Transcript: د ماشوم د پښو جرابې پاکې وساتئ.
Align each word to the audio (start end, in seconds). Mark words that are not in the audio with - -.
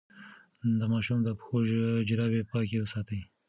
د 0.79 0.81
ماشوم 0.91 1.19
د 1.23 1.29
پښو 1.39 1.57
جرابې 2.07 2.41
پاکې 2.51 2.77
وساتئ. 2.83 3.21